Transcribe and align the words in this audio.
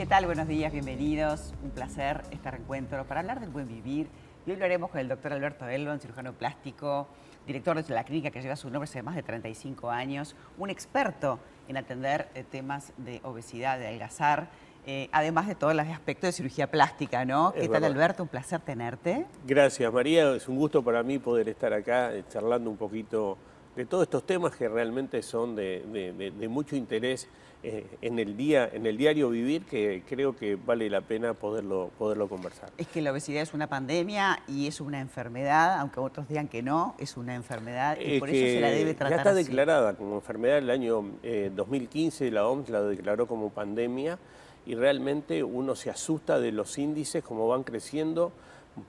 ¿Qué 0.00 0.06
tal? 0.06 0.24
Buenos 0.24 0.48
días, 0.48 0.72
bienvenidos. 0.72 1.52
Un 1.62 1.72
placer 1.72 2.22
este 2.30 2.50
reencuentro 2.50 3.04
para 3.04 3.20
hablar 3.20 3.38
del 3.38 3.50
buen 3.50 3.68
vivir. 3.68 4.08
Y 4.46 4.50
hoy 4.50 4.56
lo 4.56 4.64
haremos 4.64 4.90
con 4.90 4.98
el 4.98 5.08
doctor 5.08 5.30
Alberto 5.34 5.68
Elbon, 5.68 6.00
cirujano 6.00 6.32
plástico, 6.32 7.06
director 7.46 7.84
de 7.84 7.94
la 7.94 8.02
clínica 8.04 8.30
que 8.30 8.40
lleva 8.40 8.56
su 8.56 8.70
nombre 8.70 8.88
hace 8.88 9.02
más 9.02 9.14
de 9.14 9.22
35 9.22 9.90
años, 9.90 10.36
un 10.56 10.70
experto 10.70 11.38
en 11.68 11.76
atender 11.76 12.30
eh, 12.34 12.44
temas 12.50 12.94
de 12.96 13.20
obesidad, 13.24 13.78
de 13.78 13.88
adelgazar, 13.88 14.48
eh, 14.86 15.10
además 15.12 15.46
de 15.46 15.54
todos 15.54 15.74
los 15.74 15.86
aspectos 15.86 16.28
de 16.28 16.32
cirugía 16.32 16.70
plástica, 16.70 17.26
¿no? 17.26 17.52
¿Qué 17.52 17.68
tal, 17.68 17.84
Alberto? 17.84 18.22
Un 18.22 18.30
placer 18.30 18.62
tenerte. 18.62 19.26
Gracias, 19.46 19.92
María. 19.92 20.34
Es 20.34 20.48
un 20.48 20.56
gusto 20.56 20.82
para 20.82 21.02
mí 21.02 21.18
poder 21.18 21.46
estar 21.50 21.74
acá 21.74 22.14
eh, 22.14 22.24
charlando 22.30 22.70
un 22.70 22.78
poquito 22.78 23.36
de 23.76 23.86
todos 23.86 24.02
estos 24.02 24.26
temas 24.26 24.54
que 24.56 24.68
realmente 24.68 25.22
son 25.22 25.54
de, 25.54 26.32
mucho 26.48 26.76
interés 26.76 27.28
eh, 27.62 27.86
en, 28.00 28.18
el 28.18 28.36
día, 28.36 28.68
en 28.72 28.86
el 28.86 28.96
diario 28.96 29.30
vivir, 29.30 29.64
que 29.64 30.02
creo 30.08 30.34
que 30.34 30.56
vale 30.56 30.88
la 30.88 31.02
pena 31.02 31.34
poderlo, 31.34 31.90
poderlo 31.98 32.28
conversar. 32.28 32.70
Es 32.78 32.88
que 32.88 33.02
la 33.02 33.12
obesidad 33.12 33.42
es 33.42 33.52
una 33.54 33.68
pandemia 33.68 34.42
y 34.48 34.66
es 34.66 34.80
una 34.80 35.00
enfermedad, 35.00 35.78
aunque 35.78 36.00
otros 36.00 36.28
digan 36.28 36.48
que 36.48 36.62
no, 36.62 36.94
es 36.98 37.16
una 37.16 37.34
enfermedad 37.34 37.98
y 38.00 38.18
por 38.18 38.30
eso 38.30 38.54
se 38.54 38.60
la 38.60 38.70
debe 38.70 38.94
tratar 38.94 39.10
Ya 39.10 39.16
está 39.16 39.30
así. 39.30 39.44
declarada 39.44 39.94
como 39.94 40.16
enfermedad 40.16 40.58
el 40.58 40.70
año 40.70 41.04
2015, 41.54 42.30
la 42.30 42.48
OMS 42.48 42.70
la 42.70 42.82
declaró 42.82 43.26
como 43.26 43.50
pandemia 43.50 44.18
y 44.66 44.74
realmente 44.74 45.42
uno 45.42 45.74
se 45.74 45.90
asusta 45.90 46.40
de 46.40 46.52
los 46.52 46.78
índices, 46.78 47.22
como 47.22 47.46
van 47.48 47.62
creciendo 47.62 48.32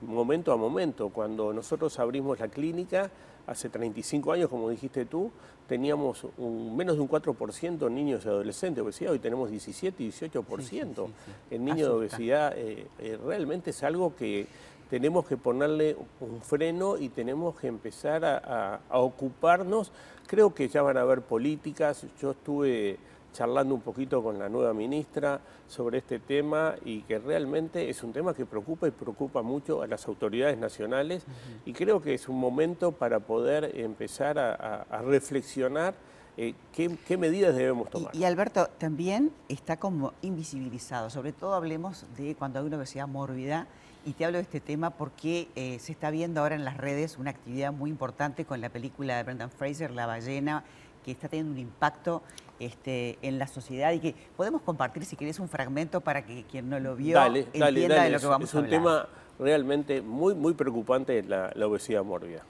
momento 0.00 0.52
a 0.52 0.56
momento. 0.56 1.08
Cuando 1.10 1.52
nosotros 1.52 1.98
abrimos 1.98 2.40
la 2.40 2.48
clínica, 2.48 3.10
hace 3.46 3.68
35 3.68 4.32
años, 4.32 4.48
como 4.48 4.70
dijiste 4.70 5.04
tú, 5.04 5.30
teníamos 5.66 6.26
un, 6.38 6.76
menos 6.76 6.96
de 6.96 7.02
un 7.02 7.08
4% 7.08 7.86
en 7.86 7.94
niños 7.94 8.24
y 8.24 8.28
adolescentes 8.28 8.76
de 8.76 8.82
obesidad, 8.82 9.12
hoy 9.12 9.18
tenemos 9.18 9.50
17 9.50 10.02
y 10.02 10.10
18%. 10.10 11.08
el 11.50 11.64
niño 11.64 11.86
de 11.86 11.92
obesidad 11.92 12.52
eh, 12.56 12.86
eh, 12.98 13.18
realmente 13.24 13.70
es 13.70 13.82
algo 13.82 14.14
que 14.16 14.46
tenemos 14.90 15.26
que 15.26 15.36
ponerle 15.36 15.96
un 16.20 16.42
freno 16.42 16.98
y 16.98 17.08
tenemos 17.08 17.58
que 17.58 17.66
empezar 17.66 18.24
a 18.24 18.98
ocuparnos. 18.98 19.90
Creo 20.26 20.54
que 20.54 20.68
ya 20.68 20.82
van 20.82 20.98
a 20.98 21.00
haber 21.00 21.22
políticas, 21.22 22.04
yo 22.20 22.32
estuve 22.32 22.98
charlando 23.32 23.74
un 23.74 23.80
poquito 23.80 24.22
con 24.22 24.38
la 24.38 24.48
nueva 24.48 24.74
ministra 24.74 25.40
sobre 25.66 25.98
este 25.98 26.18
tema 26.18 26.74
y 26.84 27.02
que 27.02 27.18
realmente 27.18 27.88
es 27.88 28.02
un 28.02 28.12
tema 28.12 28.34
que 28.34 28.46
preocupa 28.46 28.86
y 28.86 28.90
preocupa 28.90 29.42
mucho 29.42 29.82
a 29.82 29.86
las 29.86 30.06
autoridades 30.06 30.58
nacionales 30.58 31.24
y 31.64 31.72
creo 31.72 32.00
que 32.02 32.14
es 32.14 32.28
un 32.28 32.38
momento 32.38 32.92
para 32.92 33.20
poder 33.20 33.72
empezar 33.78 34.38
a, 34.38 35.02
reflexionar 35.02 35.94
eh, 36.36 36.54
qué, 36.72 37.16
medidas 37.16 37.54
debemos 37.54 37.90
tomar. 37.90 38.14
Y, 38.14 38.24
Alberto, 38.24 38.68
también 38.78 39.32
está 39.48 39.76
como 39.78 40.12
invisibilizado, 40.22 41.10
sobre 41.10 41.32
todo 41.32 41.54
hablemos 41.54 42.06
de 42.16 42.34
cuando 42.34 42.60
hay 42.60 42.66
una 42.66 42.76
obesidad 42.76 43.08
mórbida, 43.08 43.66
y 44.04 44.14
te 44.14 44.24
hablo 44.24 44.38
de 44.38 44.42
este 44.42 44.60
tema 44.60 44.90
porque 44.90 45.48
eh, 45.54 45.78
se 45.78 45.92
está 45.92 46.10
viendo 46.10 46.40
ahora 46.40 46.56
en 46.56 46.64
las 46.64 46.76
redes 46.76 47.18
una 47.18 47.30
actividad 47.30 47.72
muy 47.72 47.88
importante 47.88 48.44
con 48.44 48.60
la 48.60 48.68
película 48.68 49.16
de 49.16 49.22
Brendan 49.22 49.50
Fraser, 49.50 49.92
La 49.92 50.06
ballena, 50.06 50.64
que 51.04 51.12
está 51.12 51.28
teniendo 51.28 51.52
un 51.52 51.58
impacto 51.58 52.22
este, 52.62 53.18
en 53.22 53.38
la 53.38 53.46
sociedad 53.46 53.92
y 53.92 53.98
que 53.98 54.14
podemos 54.36 54.62
compartir, 54.62 55.04
si 55.04 55.16
quieres, 55.16 55.38
un 55.38 55.48
fragmento 55.48 56.00
para 56.00 56.24
que 56.24 56.44
quien 56.44 56.68
no 56.68 56.78
lo 56.78 56.96
vio 56.96 57.20
entienda 57.52 58.04
de 58.04 58.10
lo 58.10 58.20
que 58.20 58.26
vamos 58.26 58.54
a 58.54 58.58
hablar. 58.58 58.72
Es 58.72 58.78
un 58.78 58.84
tema 58.84 59.08
realmente 59.38 60.00
muy, 60.00 60.34
muy 60.34 60.54
preocupante, 60.54 61.22
la, 61.22 61.52
la 61.54 61.66
obesidad 61.66 62.04
mórbida. 62.04 62.44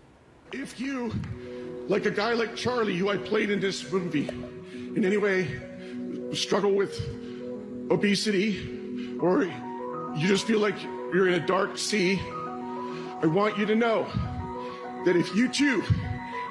If 0.53 0.79
you, 0.79 1.11
like 1.89 2.07
a 2.07 2.11
guy 2.11 2.35
like 2.35 2.55
Charlie, 2.55 2.99
who 2.99 3.11
I 3.11 3.17
played 3.17 3.51
in 3.51 3.61
this 3.61 3.91
movie, 3.91 4.29
in 4.95 5.05
any 5.05 5.17
way 5.17 5.49
struggle 6.33 6.73
with 6.73 6.93
obesity, 7.91 9.17
or 9.21 9.45
you 9.45 10.29
just 10.29 10.47
feel 10.47 10.61
like 10.61 10.77
you're 11.13 11.29
in 11.29 11.35
a 11.35 11.47
dark 11.47 11.79
sea, 11.79 12.21
I 13.23 13.27
want 13.27 13.57
you 13.57 13.67
to 13.67 13.75
know 13.75 14.07
that 15.05 15.17
if 15.17 15.35
you 15.35 15.49
too 15.49 15.83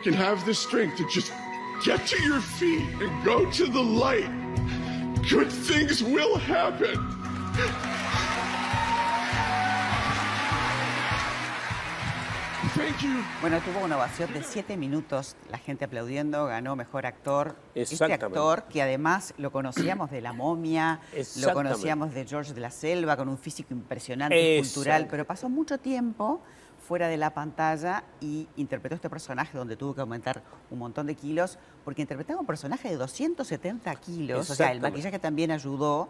can 0.03 0.13
have 0.13 0.46
the 0.46 0.53
strength 0.53 0.97
to 0.97 1.07
just 1.09 1.31
Get 1.84 2.06
to 2.06 2.22
your 2.22 2.40
feet 2.40 2.84
and 3.02 3.25
go 3.25 3.50
to 3.50 3.66
the 3.66 3.81
light. 3.81 4.30
Good 5.28 5.50
things 5.50 6.03
will 6.03 6.38
happen. 6.38 6.96
Thank 12.75 13.02
you. 13.02 13.24
Bueno, 13.42 13.59
tuvo 13.62 13.84
una 13.84 13.97
ovación 13.97 14.31
de 14.31 14.44
siete 14.44 14.78
minutos, 14.78 15.36
la 15.50 15.58
gente 15.58 15.86
aplaudiendo, 15.86 16.46
ganó 16.46 16.75
mejor 16.75 17.08
actor. 17.08 17.56
Este 17.74 18.13
actor 18.13 18.66
que 18.66 18.84
además 18.84 19.34
lo 19.40 19.52
conocíamos 19.52 20.12
de 20.12 20.22
La 20.22 20.34
Momia, 20.34 21.00
lo 21.38 21.53
conocíamos 21.53 22.13
de 22.13 22.28
George 22.28 22.53
de 22.53 22.62
la 22.62 22.69
Selva, 22.69 23.18
con 23.18 23.28
un 23.28 23.40
físico 23.40 23.74
impresionante, 23.74 24.59
cultural, 24.59 25.08
pero 25.09 25.25
pasó 25.25 25.50
mucho 25.50 25.80
tiempo 25.80 26.44
fuera 26.91 27.07
de 27.07 27.16
la 27.16 27.34
pantalla 27.34 28.03
y 28.19 28.50
interpretó 28.57 28.96
este 28.96 29.09
personaje 29.09 29.57
donde 29.57 29.78
tuvo 29.78 29.96
que 29.96 30.02
aumentar 30.02 30.44
un 30.69 30.78
montón 30.78 31.07
de 31.07 31.16
kilos, 31.16 31.57
porque 31.85 32.02
interpretaba 32.02 32.41
un 32.41 32.46
personaje 32.46 32.90
de 32.90 32.97
270 32.97 33.96
kilos, 33.96 34.50
o 34.50 34.56
sea, 34.56 34.74
el 34.74 34.81
maquillaje 34.81 35.18
también 35.18 35.51
ayudó. 35.51 36.09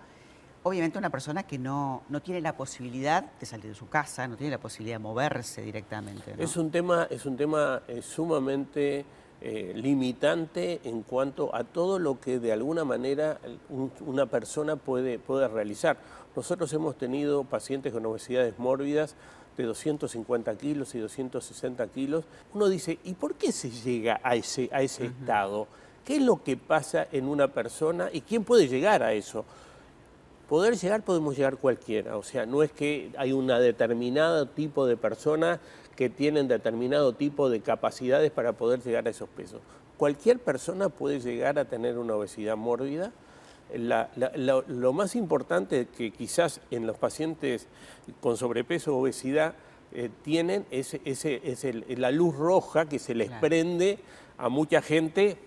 Obviamente 0.64 0.98
una 0.98 1.12
persona 1.12 1.44
que 1.44 1.60
no, 1.60 2.02
no 2.10 2.20
tiene 2.24 2.42
la 2.42 2.58
posibilidad 2.58 3.24
de 3.40 3.46
salir 3.46 3.68
de 3.68 3.76
su 3.76 3.90
casa, 3.90 4.28
no 4.28 4.38
tiene 4.38 4.50
la 4.50 4.58
posibilidad 4.58 4.96
de 4.96 5.04
moverse 5.04 5.62
directamente. 5.62 6.34
Es 6.40 6.58
un 6.58 6.72
tema, 6.72 7.06
es 7.12 7.28
un 7.28 7.38
tema 7.38 7.84
eh, 7.88 8.02
sumamente 8.02 9.06
eh, 9.40 9.74
limitante 9.76 10.82
en 10.84 11.04
cuanto 11.04 11.54
a 11.56 11.64
todo 11.64 12.00
lo 12.00 12.20
que 12.20 12.40
de 12.40 12.54
alguna 12.54 12.86
manera 12.86 13.40
una 14.00 14.26
persona 14.26 14.78
puede, 14.78 15.20
puede 15.20 15.48
realizar. 15.48 15.98
Nosotros 16.36 16.74
hemos 16.74 16.98
tenido 16.98 17.44
pacientes 17.44 17.94
con 17.94 18.04
obesidades 18.06 18.58
mórbidas 18.58 19.16
de 19.58 19.64
250 19.64 20.56
kilos 20.56 20.96
y 20.96 21.00
260 21.00 21.88
kilos, 21.88 22.26
uno 22.54 22.70
dice, 22.70 23.00
¿y 23.04 23.14
por 23.14 23.36
qué 23.36 23.52
se 23.52 23.70
llega 23.70 24.20
a 24.24 24.36
ese, 24.36 24.70
a 24.72 24.82
ese 24.82 25.06
estado? 25.06 25.68
¿Qué 26.06 26.16
es 26.16 26.22
lo 26.22 26.44
que 26.44 26.58
pasa 26.58 27.08
en 27.12 27.28
una 27.28 27.48
persona 27.48 28.10
y 28.12 28.22
quién 28.22 28.44
puede 28.44 28.68
llegar 28.68 29.04
a 29.04 29.14
eso? 29.14 29.46
Poder 30.50 30.76
llegar 30.76 31.04
podemos 31.04 31.38
llegar 31.38 31.58
cualquiera, 31.58 32.18
o 32.18 32.24
sea, 32.24 32.46
no 32.46 32.62
es 32.64 32.72
que 32.72 33.12
hay 33.18 33.32
un 33.32 33.48
determinado 33.48 34.48
tipo 34.48 34.86
de 34.86 34.98
personas 34.98 35.60
que 35.96 36.10
tienen 36.10 36.48
determinado 36.48 37.14
tipo 37.14 37.50
de 37.50 37.62
capacidades 37.62 38.32
para 38.32 38.54
poder 38.54 38.82
llegar 38.82 39.08
a 39.08 39.12
esos 39.12 39.30
pesos. 39.30 39.62
Cualquier 39.98 40.40
persona 40.40 40.90
puede 40.90 41.20
llegar 41.20 41.60
a 41.60 41.66
tener 41.66 41.98
una 41.98 42.16
obesidad 42.16 42.58
mórbida, 42.58 43.12
lo 43.78 44.94
más 44.94 45.16
importante 45.16 45.88
que 45.88 46.12
quizás 46.12 46.62
en 46.72 46.88
los 46.88 46.98
pacientes 46.98 47.68
con 48.20 48.38
sobrepeso 48.38 48.96
o 48.96 49.02
obesidad 49.02 49.56
eh, 49.94 50.10
tienen 50.24 50.66
es, 50.72 50.98
la 51.98 52.12
luz 52.12 52.36
roja 52.36 52.88
que 52.88 52.98
se 52.98 53.14
les 53.14 53.30
prende 53.30 54.00
a 54.38 54.48
mucha 54.48 54.82
gente 54.82 55.38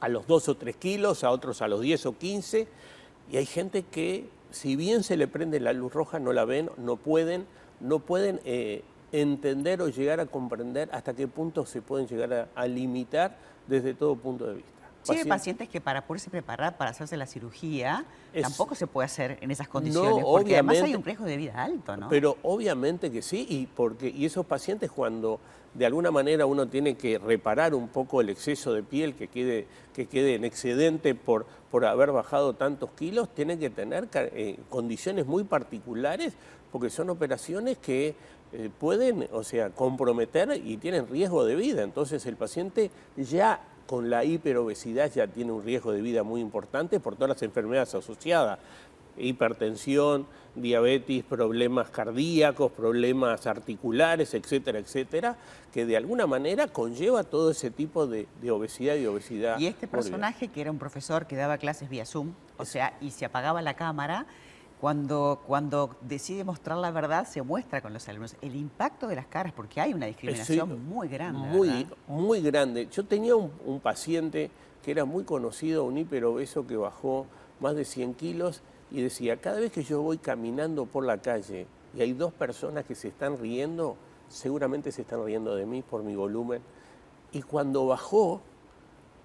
a 0.00 0.08
los 0.08 0.26
2 0.26 0.48
o 0.48 0.56
3 0.56 0.76
kilos, 0.76 1.24
a 1.24 1.30
otros 1.30 1.62
a 1.62 1.68
los 1.68 1.80
10 1.80 2.06
o 2.06 2.18
15, 2.18 2.66
y 3.30 3.36
hay 3.36 3.46
gente 3.46 3.82
que 3.84 4.28
si 4.50 4.74
bien 4.74 5.02
se 5.02 5.16
le 5.16 5.28
prende 5.28 5.60
la 5.60 5.72
luz 5.72 5.92
roja 5.92 6.18
no 6.18 6.32
la 6.32 6.44
ven, 6.44 6.70
no 6.76 6.96
pueden, 6.96 7.46
no 7.80 8.00
pueden 8.00 8.40
eh, 8.44 8.82
entender 9.12 9.80
o 9.82 9.88
llegar 9.88 10.18
a 10.18 10.26
comprender 10.26 10.88
hasta 10.92 11.14
qué 11.14 11.28
punto 11.28 11.64
se 11.64 11.80
pueden 11.80 12.08
llegar 12.08 12.48
a 12.54 12.66
limitar 12.66 13.36
desde 13.68 13.94
todo 13.94 14.16
punto 14.16 14.46
de 14.46 14.54
vista. 14.54 14.70
Sí, 15.12 15.20
hay 15.20 15.24
pacientes 15.24 15.68
que 15.68 15.80
para 15.80 16.06
poderse 16.06 16.30
preparar 16.30 16.76
para 16.76 16.90
hacerse 16.90 17.16
la 17.16 17.26
cirugía 17.26 18.04
tampoco 18.40 18.74
se 18.74 18.86
puede 18.86 19.06
hacer 19.06 19.38
en 19.40 19.50
esas 19.50 19.68
condiciones, 19.68 20.24
porque 20.24 20.54
además 20.54 20.82
hay 20.82 20.94
un 20.94 21.04
riesgo 21.04 21.24
de 21.24 21.36
vida 21.36 21.62
alto, 21.62 21.96
¿no? 21.96 22.08
Pero 22.08 22.36
obviamente 22.42 23.10
que 23.10 23.22
sí, 23.22 23.46
y, 23.48 23.66
porque, 23.66 24.08
y 24.08 24.24
esos 24.24 24.44
pacientes 24.44 24.90
cuando 24.90 25.40
de 25.74 25.86
alguna 25.86 26.10
manera 26.10 26.46
uno 26.46 26.66
tiene 26.68 26.96
que 26.96 27.18
reparar 27.18 27.74
un 27.74 27.88
poco 27.88 28.20
el 28.20 28.30
exceso 28.30 28.72
de 28.72 28.82
piel 28.82 29.14
que 29.14 29.28
quede, 29.28 29.66
que 29.94 30.06
quede 30.06 30.34
en 30.34 30.44
excedente 30.44 31.14
por, 31.14 31.46
por 31.70 31.84
haber 31.84 32.12
bajado 32.12 32.54
tantos 32.54 32.90
kilos, 32.92 33.34
tienen 33.34 33.58
que 33.58 33.70
tener 33.70 34.08
eh, 34.14 34.58
condiciones 34.70 35.26
muy 35.26 35.44
particulares, 35.44 36.34
porque 36.72 36.90
son 36.90 37.10
operaciones 37.10 37.78
que 37.78 38.14
eh, 38.52 38.70
pueden, 38.78 39.28
o 39.32 39.42
sea, 39.42 39.70
comprometer 39.70 40.60
y 40.64 40.76
tienen 40.78 41.08
riesgo 41.08 41.44
de 41.44 41.56
vida. 41.56 41.82
Entonces 41.82 42.24
el 42.26 42.36
paciente 42.36 42.90
ya 43.16 43.60
con 43.86 44.10
la 44.10 44.24
hiperobesidad 44.24 45.12
ya 45.12 45.26
tiene 45.26 45.52
un 45.52 45.64
riesgo 45.64 45.92
de 45.92 46.00
vida 46.00 46.22
muy 46.22 46.40
importante 46.40 47.00
por 47.00 47.14
todas 47.14 47.30
las 47.30 47.42
enfermedades 47.42 47.94
asociadas, 47.94 48.58
hipertensión, 49.16 50.26
diabetes, 50.54 51.24
problemas 51.24 51.90
cardíacos, 51.90 52.72
problemas 52.72 53.46
articulares, 53.46 54.34
etcétera, 54.34 54.78
etcétera, 54.78 55.36
que 55.72 55.86
de 55.86 55.96
alguna 55.96 56.26
manera 56.26 56.68
conlleva 56.68 57.24
todo 57.24 57.50
ese 57.50 57.70
tipo 57.70 58.06
de, 58.06 58.26
obesidad 58.50 58.96
y 58.96 59.06
obesidad. 59.06 59.58
Y 59.58 59.66
este 59.66 59.86
personaje, 59.86 60.48
que 60.48 60.60
era 60.60 60.70
un 60.70 60.78
profesor 60.78 61.26
que 61.26 61.36
daba 61.36 61.58
clases 61.58 61.88
vía 61.88 62.06
Zoom, 62.06 62.32
o 62.56 62.64
sea, 62.64 62.96
y 63.00 63.10
se 63.10 63.24
apagaba 63.24 63.62
la 63.62 63.74
cámara, 63.74 64.26
cuando, 64.80 65.40
cuando 65.46 65.96
decide 66.02 66.44
mostrar 66.44 66.76
la 66.76 66.90
verdad, 66.90 67.26
se 67.26 67.40
muestra 67.42 67.80
con 67.80 67.92
los 67.92 68.08
alumnos. 68.08 68.36
El 68.42 68.54
impacto 68.56 69.06
de 69.08 69.16
las 69.16 69.26
caras, 69.26 69.52
porque 69.54 69.80
hay 69.80 69.94
una 69.94 70.06
discriminación 70.06 70.86
muy 70.86 71.08
grande. 71.08 71.48
Muy, 71.48 71.86
muy 72.06 72.42
grande. 72.42 72.86
Yo 72.90 73.04
tenía 73.04 73.36
un, 73.36 73.80
paciente 73.80 74.50
que 74.82 74.90
era 74.90 75.04
muy 75.04 75.24
conocido, 75.24 75.84
un 75.84 75.96
hiperobeso 75.96 76.66
que 76.66 76.76
bajó 76.76 77.26
más 77.60 77.74
de 77.74 77.84
100 77.84 78.14
kilos 78.14 78.62
y 78.90 79.00
decía, 79.00 79.40
cada 79.40 79.60
vez 79.60 79.72
que 79.72 79.82
yo 79.82 80.02
voy 80.02 80.18
caminando 80.18 80.84
por 80.84 81.04
la 81.04 81.18
calle 81.18 81.66
y 81.96 82.02
hay 82.02 82.12
dos 82.12 82.32
personas 82.34 82.84
que 82.84 82.94
se 82.94 83.08
están 83.08 83.38
riendo, 83.38 83.96
seguramente 84.28 84.92
se 84.92 85.02
están 85.02 85.24
riendo 85.24 85.56
de 85.56 85.64
mí 85.64 85.82
por 85.82 86.02
mi 86.02 86.14
volumen. 86.14 86.60
Y 87.32 87.42
cuando 87.42 87.86
bajó, 87.86 88.42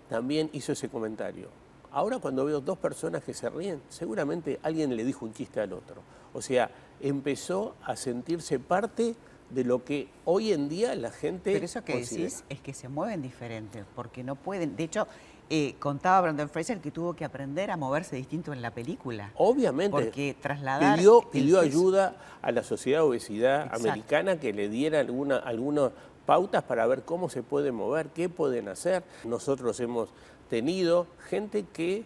también 0.10 0.50
hizo 0.54 0.72
ese 0.72 0.88
comentario. 0.88 1.61
Ahora 1.92 2.20
cuando 2.20 2.46
veo 2.46 2.62
dos 2.62 2.78
personas 2.78 3.24
que 3.24 3.34
se 3.34 3.50
ríen, 3.50 3.82
seguramente 3.90 4.60
alguien 4.64 4.96
le 4.96 5.04
dijo 5.04 5.26
un 5.26 5.34
chiste 5.34 5.60
al 5.60 5.74
otro. 5.74 6.02
O 6.34 6.42
sea, 6.42 6.72
empezó 7.02 7.76
a 7.84 7.96
sentirse 7.96 8.60
parte 8.60 9.16
de 9.50 9.64
lo 9.66 9.84
que 9.84 10.08
hoy 10.26 10.54
en 10.54 10.70
día 10.70 10.96
la 10.96 11.12
gente. 11.12 11.52
Pero 11.52 11.66
eso 11.66 11.84
que 11.84 11.98
decís 11.98 12.44
es 12.48 12.62
que 12.62 12.74
se 12.74 12.88
mueven 12.88 13.22
diferentes, 13.22 13.86
porque 13.96 14.24
no 14.24 14.36
pueden. 14.36 14.78
De 14.78 14.86
hecho, 14.86 15.08
eh, 15.50 15.76
contaba 15.80 16.22
Brandon 16.22 16.50
Fraser 16.50 16.80
que 16.80 16.92
tuvo 16.92 17.14
que 17.14 17.26
aprender 17.26 17.72
a 17.72 17.76
moverse 17.76 18.16
distinto 18.16 18.54
en 18.54 18.62
la 18.62 18.72
película. 18.72 19.32
Obviamente. 19.36 19.92
Porque 19.92 20.36
trasladar. 20.40 20.98
Pidió, 20.98 21.30
pidió 21.30 21.60
ayuda 21.60 22.16
a 22.42 22.52
la 22.54 22.64
Sociedad 22.64 23.00
de 23.00 23.08
Obesidad 23.08 23.70
Americana 23.74 24.40
que 24.40 24.54
le 24.54 24.70
diera 24.70 25.02
alguna, 25.02 25.38
algunas 25.38 25.92
pautas 26.26 26.64
para 26.64 26.88
ver 26.88 27.04
cómo 27.04 27.30
se 27.30 27.44
puede 27.44 27.74
mover, 27.74 28.08
qué 28.08 28.30
pueden 28.30 28.70
hacer. 28.70 29.04
Nosotros 29.26 29.78
hemos 29.82 30.08
tenido 30.52 31.08
gente 31.30 31.66
que 31.72 32.04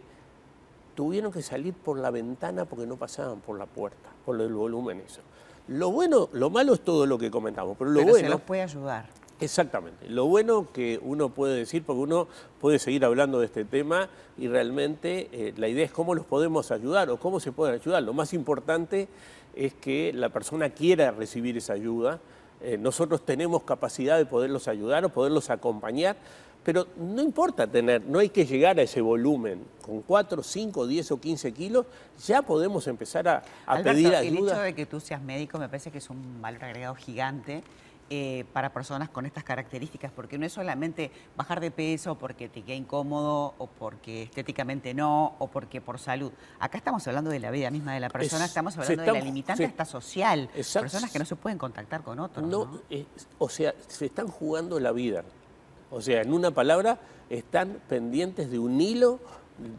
tuvieron 0.94 1.32
que 1.32 1.42
salir 1.42 1.74
por 1.74 1.98
la 1.98 2.12
ventana 2.12 2.66
porque 2.66 2.86
no 2.86 2.96
pasaban 2.96 3.42
por 3.42 3.58
la 3.58 3.66
puerta, 3.66 4.12
por 4.24 4.40
el 4.40 4.54
volumen 4.54 5.02
eso. 5.02 5.22
Lo 5.68 5.90
bueno, 5.90 6.30
lo 6.32 6.52
malo 6.52 6.76
es 6.76 6.82
todo 6.82 7.08
lo 7.08 7.18
que 7.18 7.32
comentamos, 7.32 7.76
pero 7.76 7.90
lo 7.90 8.04
bueno... 8.04 8.20
se 8.20 8.30
los 8.30 8.42
puede 8.42 8.62
ayudar. 8.62 9.08
Exactamente. 9.40 10.08
Lo 10.10 10.28
bueno 10.28 10.68
que 10.72 11.00
uno 11.02 11.30
puede 11.30 11.58
decir, 11.58 11.84
porque 11.84 12.02
uno 12.02 12.28
puede 12.62 12.78
seguir 12.78 13.04
hablando 13.04 13.40
de 13.40 13.48
este 13.48 13.66
tema 13.66 14.10
y 14.38 14.48
realmente 14.48 15.28
eh, 15.32 15.54
la 15.58 15.68
idea 15.68 15.84
es 15.84 15.92
cómo 15.92 16.14
los 16.14 16.28
podemos 16.28 16.70
ayudar 16.72 17.10
o 17.10 17.18
cómo 17.18 17.40
se 17.40 17.52
pueden 17.52 17.74
ayudar. 17.74 18.04
Lo 18.04 18.14
más 18.14 18.32
importante 18.36 19.08
es 19.56 19.74
que 19.74 20.14
la 20.14 20.30
persona 20.30 20.70
quiera 20.70 21.10
recibir 21.10 21.58
esa 21.58 21.74
ayuda. 21.74 22.20
Eh, 22.62 22.78
nosotros 22.78 23.26
tenemos 23.26 23.64
capacidad 23.64 24.20
de 24.20 24.28
poderlos 24.28 24.68
ayudar 24.68 25.04
o 25.04 25.10
poderlos 25.10 25.50
acompañar, 25.50 26.16
pero 26.66 26.88
no 26.98 27.22
importa 27.22 27.68
tener, 27.68 28.04
no 28.04 28.18
hay 28.18 28.30
que 28.30 28.44
llegar 28.44 28.80
a 28.80 28.82
ese 28.82 29.00
volumen. 29.00 29.64
Con 29.86 30.02
4, 30.02 30.42
5, 30.42 30.88
10 30.88 31.12
o 31.12 31.22
15 31.22 31.52
kilos 31.54 31.86
ya 32.26 32.42
podemos 32.42 32.88
empezar 32.88 33.28
a, 33.28 33.44
pedir 33.84 34.16
ayuda. 34.16 34.20
El 34.20 34.38
hecho 34.38 34.62
de 34.62 34.74
que 34.74 34.86
tú 34.88 35.00
seas 35.00 35.22
médico 35.22 35.60
me 35.60 35.70
parece 35.70 35.92
que 35.92 36.00
es 36.00 36.10
un 36.10 36.42
valor 36.42 36.66
agregado 36.66 36.96
gigante. 36.96 37.64
Eh, 38.12 38.46
para 38.54 38.72
personas 38.72 39.10
con 39.10 39.26
estas 39.26 39.44
características, 39.44 40.12
porque 40.12 40.38
no 40.38 40.46
es 40.46 40.54
solamente 40.54 41.10
bajar 41.36 41.60
de 41.60 41.72
peso 41.72 42.14
porque 42.14 42.48
te 42.48 42.62
queda 42.62 42.76
incómodo 42.76 43.56
o 43.58 43.66
porque 43.66 44.22
estéticamente 44.22 44.94
no 44.94 45.34
o 45.40 45.48
porque 45.48 45.82
por 45.82 45.98
salud. 45.98 46.32
Acá 46.60 46.78
estamos 46.78 47.08
hablando 47.08 47.32
de 47.32 47.40
la 47.40 47.50
vida 47.50 47.72
misma 47.72 47.96
de 47.96 48.02
la 48.02 48.10
persona, 48.10 48.46
estamos 48.46 48.78
hablando 48.78 49.02
de 49.02 49.12
la 49.12 49.26
limitante 49.26 49.66
hasta 49.66 49.86
social, 49.86 50.52
personas 50.54 51.12
que 51.12 51.18
no 51.18 51.26
se 51.26 51.36
pueden 51.36 51.58
contactar 51.58 52.04
con 52.04 52.20
otros. 52.20 52.48
No, 52.48 52.80
o 53.40 53.50
sea, 53.50 53.74
se 53.88 54.06
están 54.06 54.28
jugando 54.28 54.80
la 54.80 54.92
vida. 54.92 55.24
O 55.92 56.02
sea, 56.02 56.22
en 56.22 56.34
una 56.34 56.52
palabra, 56.52 57.00
están 57.30 57.82
pendientes 57.88 58.52
de 58.52 58.60
un 58.60 58.80
hilo, 58.82 59.20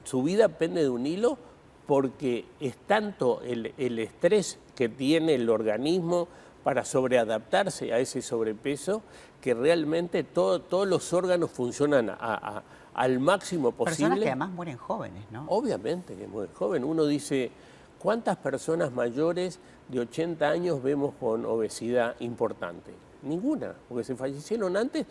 su 0.04 0.22
vida 0.22 0.48
pende 0.48 0.82
de 0.82 0.88
un 0.88 1.06
hilo 1.06 1.38
porque 1.86 2.44
es 2.60 2.76
tanto 2.86 3.40
el, 3.42 3.98
estrés 3.98 4.58
que 4.74 4.88
tiene 4.88 5.34
el 5.34 5.48
organismo 5.48 6.28
para 6.64 6.84
sobreadaptarse 6.84 7.92
a 7.92 8.00
ese 8.00 8.22
sobrepeso 8.22 9.02
que 9.40 9.54
realmente 9.54 10.24
todos 10.24 10.88
los 10.88 11.12
órganos 11.12 11.50
funcionan 11.50 12.10
al 12.94 13.20
máximo 13.20 13.70
posible. 13.70 14.08
Personas 14.08 14.18
que 14.18 14.26
además 14.26 14.50
mueren 14.50 14.76
jóvenes, 14.76 15.24
¿no? 15.30 15.44
Obviamente 15.48 16.16
que 16.16 16.26
mueren 16.26 16.52
jóvenes. 16.54 16.88
Uno 16.88 17.06
dice, 17.06 17.52
¿cuántas 18.00 18.36
personas 18.38 18.90
mayores 18.90 19.60
de 19.88 20.00
80 20.00 20.48
años 20.48 20.82
vemos 20.82 21.14
con 21.20 21.44
obesidad 21.44 22.16
importante? 22.18 22.92
Ninguna, 23.22 23.74
porque 23.88 24.02
se 24.02 24.16
fallecieron 24.16 24.76
antes 24.76 25.06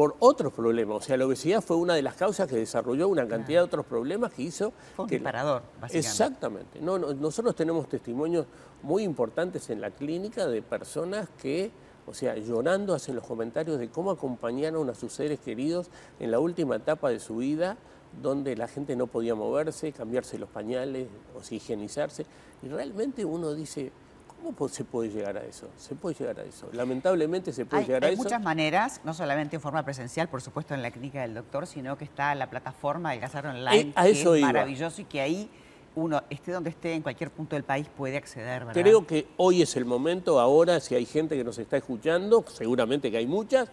por 0.00 0.16
otros 0.20 0.50
problemas. 0.54 0.96
O 0.96 1.00
sea, 1.02 1.18
la 1.18 1.26
obesidad 1.26 1.60
fue 1.60 1.76
una 1.76 1.92
de 1.92 2.00
las 2.00 2.14
causas 2.14 2.48
que 2.48 2.56
desarrolló 2.56 3.06
una 3.08 3.28
cantidad 3.28 3.60
de 3.60 3.64
otros 3.66 3.84
problemas 3.84 4.32
que 4.32 4.40
hizo... 4.40 4.72
Fue 4.96 5.02
un 5.02 5.08
que, 5.10 5.16
disparador, 5.16 5.60
básicamente. 5.78 5.98
Exactamente. 5.98 6.80
No, 6.80 6.98
nosotros 6.98 7.54
tenemos 7.54 7.86
testimonios 7.86 8.46
muy 8.82 9.02
importantes 9.02 9.68
en 9.68 9.82
la 9.82 9.90
clínica 9.90 10.46
de 10.46 10.62
personas 10.62 11.28
que, 11.42 11.70
o 12.06 12.14
sea, 12.14 12.34
llorando 12.38 12.94
hacen 12.94 13.14
los 13.14 13.26
comentarios 13.26 13.78
de 13.78 13.90
cómo 13.90 14.10
acompañaron 14.10 14.88
a 14.88 14.94
sus 14.94 15.12
seres 15.12 15.38
queridos 15.38 15.90
en 16.18 16.30
la 16.30 16.40
última 16.40 16.76
etapa 16.76 17.10
de 17.10 17.20
su 17.20 17.36
vida, 17.36 17.76
donde 18.22 18.56
la 18.56 18.68
gente 18.68 18.96
no 18.96 19.06
podía 19.06 19.34
moverse, 19.34 19.92
cambiarse 19.92 20.38
los 20.38 20.48
pañales, 20.48 21.08
o 21.36 21.54
higienizarse. 21.54 22.24
Y 22.62 22.68
realmente 22.68 23.26
uno 23.26 23.52
dice, 23.52 23.92
¿Cómo 24.42 24.68
se 24.68 24.84
puede 24.84 25.10
llegar 25.10 25.36
a 25.36 25.44
eso? 25.44 25.68
Se 25.76 25.94
puede 25.94 26.16
llegar 26.16 26.40
a 26.40 26.44
eso. 26.44 26.68
Lamentablemente 26.72 27.52
se 27.52 27.66
puede 27.66 27.84
llegar 27.84 28.04
a 28.04 28.08
eso. 28.08 28.12
Hay 28.12 28.24
muchas 28.24 28.42
maneras, 28.42 29.00
no 29.04 29.14
solamente 29.14 29.56
en 29.56 29.62
forma 29.62 29.84
presencial, 29.84 30.28
por 30.28 30.40
supuesto 30.40 30.74
en 30.74 30.82
la 30.82 30.90
clínica 30.90 31.20
del 31.22 31.34
doctor, 31.34 31.66
sino 31.66 31.96
que 31.98 32.04
está 32.04 32.34
la 32.34 32.48
plataforma 32.48 33.10
del 33.10 33.20
Gazar 33.20 33.46
Online, 33.46 33.80
eh, 33.80 33.92
que 33.94 34.10
es 34.10 34.40
maravilloso 34.40 35.02
y 35.02 35.04
que 35.04 35.20
ahí 35.20 35.50
uno, 35.94 36.22
esté 36.30 36.52
donde 36.52 36.70
esté, 36.70 36.94
en 36.94 37.02
cualquier 37.02 37.30
punto 37.30 37.56
del 37.56 37.64
país, 37.64 37.88
puede 37.94 38.16
acceder. 38.16 38.64
¿verdad? 38.64 38.80
Creo 38.80 39.06
que 39.06 39.26
hoy 39.36 39.62
es 39.62 39.76
el 39.76 39.84
momento, 39.84 40.38
ahora, 40.38 40.80
si 40.80 40.94
hay 40.94 41.04
gente 41.04 41.36
que 41.36 41.44
nos 41.44 41.58
está 41.58 41.76
escuchando, 41.76 42.44
seguramente 42.48 43.10
que 43.10 43.16
hay 43.16 43.26
muchas, 43.26 43.68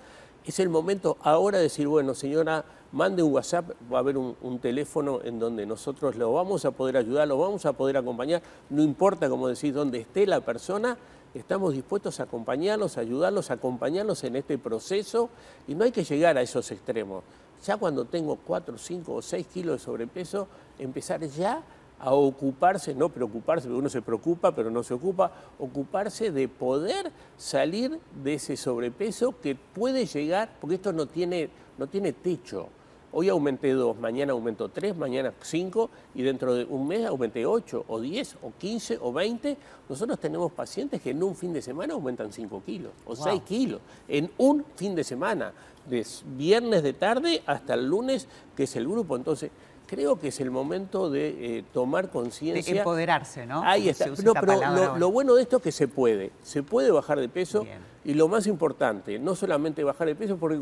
es 0.52 0.60
el 0.60 0.70
momento 0.70 1.18
ahora 1.22 1.58
de 1.58 1.64
decir, 1.64 1.88
bueno, 1.88 2.14
señora, 2.14 2.64
mande 2.92 3.22
un 3.24 3.34
WhatsApp, 3.34 3.72
va 3.92 3.98
a 3.98 4.00
haber 4.00 4.18
un, 4.18 4.60
teléfono 4.60 5.20
en 5.24 5.40
donde 5.40 5.66
nosotros 5.66 6.16
lo 6.16 6.34
vamos 6.34 6.66
a 6.66 6.72
poder 6.72 6.98
ayudar, 6.98 7.28
lo 7.28 7.38
vamos 7.38 7.66
a 7.66 7.74
poder 7.74 7.98
acompañar, 7.98 8.42
no 8.70 8.82
importa, 8.82 9.30
como 9.30 9.48
decís, 9.48 9.74
dónde 9.74 10.00
esté 10.00 10.26
la 10.26 10.42
persona, 10.42 10.98
estamos 11.34 11.74
dispuestos 11.74 12.20
a 12.20 12.24
acompañarlos, 12.24 12.98
a 12.98 13.02
ayudarlos, 13.02 13.52
a 13.52 13.56
acompañarlos 13.56 14.24
en 14.24 14.38
este 14.38 14.58
proceso 14.58 15.30
y 15.68 15.76
no 15.76 15.84
hay 15.84 15.92
que 15.92 16.04
llegar 16.04 16.38
a 16.38 16.42
esos 16.42 16.72
extremos. 16.72 17.24
Ya 17.66 17.78
cuando 17.78 18.06
tengo 18.06 18.38
4, 18.38 18.78
5 18.78 19.14
o 19.14 19.22
6 19.22 19.48
kilos 19.48 19.80
de 19.80 19.86
sobrepeso, 19.86 20.48
empezar 20.80 21.22
ya 21.28 21.64
a 22.00 22.14
ocuparse, 22.14 22.94
no 22.94 23.10
preocuparse, 23.10 23.68
porque 23.68 23.80
uno 23.80 23.90
se 23.90 24.02
preocupa 24.02 24.54
pero 24.54 24.70
no 24.70 24.84
se 24.84 24.94
ocupa, 24.94 25.32
ocuparse 25.60 26.32
de 26.32 26.48
poder 26.48 27.12
salir 27.38 28.00
de 28.24 28.36
ese 28.36 28.56
sobrepeso 28.56 29.40
que 29.42 29.56
puede 29.56 30.06
llegar, 30.06 30.58
porque 30.62 30.76
esto 30.76 30.94
no 30.94 31.08
tiene, 31.08 31.50
no 31.78 31.88
tiene 31.88 32.14
techo. 32.14 32.70
Hoy 33.14 33.30
aumenté 33.30 33.72
dos, 33.72 33.98
mañana 33.98 34.34
aumento 34.34 34.70
tres, 34.70 34.96
mañana 34.96 35.34
cinco 35.42 35.90
y 36.14 36.24
dentro 36.24 36.54
de 36.54 36.66
un 36.66 36.88
mes 36.88 37.06
aumenté 37.06 37.46
ocho 37.46 37.86
o 37.88 38.02
diez 38.02 38.36
o 38.44 38.52
quince 38.60 39.00
o 39.02 39.14
veinte. 39.14 39.58
Nosotros 39.88 40.20
tenemos 40.20 40.52
pacientes 40.52 41.02
que 41.02 41.12
en 41.12 41.24
un 41.24 41.34
fin 41.34 41.54
de 41.54 41.62
semana 41.62 41.94
aumentan 41.94 42.34
cinco 42.34 42.62
kilos 42.64 42.92
o 43.06 43.16
seis 43.16 43.42
kilos, 43.44 43.80
en 44.08 44.30
un 44.38 44.66
fin 44.76 44.94
de 44.94 45.06
semana, 45.06 45.54
de 45.90 46.06
viernes 46.36 46.84
de 46.84 46.94
tarde 46.94 47.42
hasta 47.46 47.76
el 47.76 47.88
lunes, 47.88 48.28
que 48.56 48.64
es 48.64 48.76
el 48.76 48.86
grupo. 48.86 49.16
Entonces, 49.16 49.52
creo 49.88 50.20
que 50.20 50.28
es 50.28 50.40
el 50.40 50.52
momento 50.52 51.10
de 51.10 51.58
eh, 51.58 51.64
tomar 51.74 52.10
conciencia. 52.10 52.74
De 52.74 52.80
empoderarse, 52.80 53.46
¿no? 53.46 53.64
Ahí 53.64 53.90
está. 53.90 54.08
No, 54.24 54.34
pero 54.34 54.98
lo, 54.98 55.12
bueno 55.12 55.34
de 55.36 55.42
esto 55.42 55.58
es 55.58 55.64
que 55.64 55.72
se 55.72 55.88
puede. 55.88 56.32
Se 56.44 56.62
puede 56.62 56.92
bajar 56.92 57.20
de 57.20 57.30
peso. 57.30 57.66
Y 58.04 58.14
lo 58.14 58.28
más 58.28 58.48
importante, 58.48 59.20
no 59.20 59.36
solamente 59.36 59.84
bajar 59.84 60.08
de 60.08 60.16
peso, 60.16 60.38
porque 60.38 60.60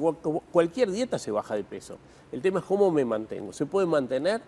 cualquier 0.51 0.91
dieta 0.91 1.20
se 1.20 1.32
baja 1.32 1.55
de 1.55 1.63
peso. 1.63 1.98
El 2.32 2.41
tema 2.41 2.60
es 2.60 2.65
cómo 2.65 2.89
me 2.91 3.05
mantengo. 3.05 3.53
Se 3.53 3.65
puede 3.65 3.86
mantener 3.86 4.41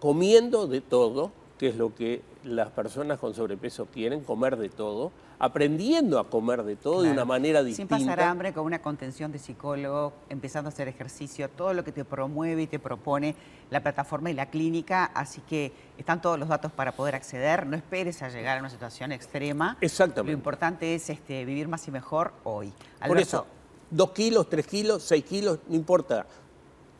comiendo 0.00 0.66
de 0.66 0.80
todo, 0.80 1.32
que 1.58 1.68
es 1.68 1.76
lo 1.76 1.94
que 1.94 2.22
las 2.42 2.70
personas 2.70 3.18
con 3.18 3.34
sobrepeso 3.34 3.86
quieren, 3.86 4.22
comer 4.22 4.56
de 4.56 4.68
todo, 4.68 5.12
aprendiendo 5.38 6.18
a 6.18 6.28
comer 6.28 6.62
de 6.64 6.76
todo 6.76 7.02
de 7.02 7.10
una 7.10 7.24
manera 7.24 7.62
distinta. 7.62 7.96
Sin 7.96 8.06
pasar 8.06 8.20
hambre, 8.20 8.52
con 8.52 8.64
una 8.64 8.80
contención 8.82 9.30
de 9.30 9.38
psicólogo, 9.38 10.12
empezando 10.28 10.68
a 10.68 10.72
hacer 10.72 10.88
ejercicio, 10.88 11.48
todo 11.48 11.72
lo 11.72 11.84
que 11.84 11.92
te 11.92 12.04
promueve 12.04 12.62
y 12.62 12.66
te 12.66 12.78
propone 12.78 13.34
la 13.70 13.82
plataforma 13.82 14.30
y 14.30 14.34
la 14.34 14.46
clínica, 14.46 15.04
así 15.14 15.40
que 15.42 15.72
están 15.96 16.20
todos 16.20 16.38
los 16.38 16.48
datos 16.48 16.72
para 16.72 16.92
poder 16.92 17.14
acceder, 17.14 17.66
no 17.66 17.76
esperes 17.76 18.22
a 18.22 18.28
llegar 18.28 18.58
a 18.58 18.60
una 18.60 18.70
situación 18.70 19.12
extrema. 19.12 19.76
Exactamente. 19.80 20.32
Lo 20.32 20.38
importante 20.38 20.94
es 20.94 21.08
este, 21.10 21.44
vivir 21.44 21.68
más 21.68 21.86
y 21.88 21.90
mejor 21.90 22.32
hoy. 22.44 22.72
Por 23.06 23.18
eso, 23.18 23.46
dos 23.90 24.10
kilos, 24.10 24.48
tres 24.48 24.66
kilos, 24.66 25.02
seis 25.02 25.24
kilos, 25.24 25.60
no 25.68 25.76
importa. 25.76 26.26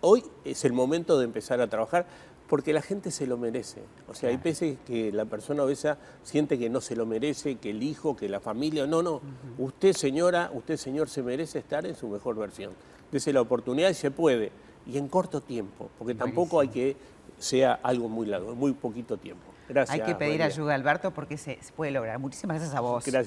Hoy 0.01 0.23
es 0.45 0.65
el 0.65 0.75
momento 0.75 1.19
de 1.19 1.25
empezar 1.25 1.61
a 1.61 1.67
trabajar 1.67 2.07
porque 2.49 2.73
la 2.73 2.83
gente 2.83 3.11
se 3.11 3.27
lo 3.27 3.39
merece. 3.39 3.83
O 4.09 4.15
sea, 4.15 4.31
hay 4.31 4.37
veces 4.37 4.77
que 4.87 5.11
la 5.13 5.25
persona 5.25 5.63
obesa 5.63 5.99
siente 6.23 6.59
que 6.59 6.69
no 6.69 6.81
se 6.81 6.95
lo 6.95 7.07
merece, 7.07 7.57
que 7.57 7.71
el 7.71 7.83
hijo, 7.83 8.17
que 8.17 8.29
la 8.29 8.41
familia. 8.41 8.87
No, 8.87 9.03
no. 9.03 9.21
Usted, 9.59 9.93
señora, 9.93 10.51
usted, 10.53 10.77
señor, 10.77 11.09
se 11.09 11.23
merece 11.23 11.59
estar 11.59 11.87
en 11.87 11.95
su 11.95 12.09
mejor 12.09 12.37
versión. 12.37 12.73
Dese 13.11 13.33
la 13.33 13.41
oportunidad 13.41 13.91
y 13.91 13.95
se 13.95 14.11
puede. 14.11 14.53
Y 14.87 14.99
en 14.99 15.09
corto 15.09 15.41
tiempo, 15.41 15.89
porque 15.99 16.15
tampoco 16.15 16.61
hay 16.61 16.69
que 16.69 16.97
sea 17.39 17.81
algo 17.83 18.09
muy 18.09 18.27
largo, 18.27 18.55
muy 18.55 18.73
poquito 18.73 19.17
tiempo. 19.17 19.55
Gracias. 19.69 19.99
Hay 19.99 20.05
que 20.05 20.15
pedir 20.15 20.43
ayuda, 20.43 20.75
Alberto, 20.75 21.11
porque 21.11 21.39
se, 21.39 21.59
puede 21.75 21.91
lograr. 21.91 22.19
Muchísimas 22.19 22.57
gracias 22.59 22.77
a 22.77 22.81
vos. 22.81 23.03
Gracias. 23.05 23.15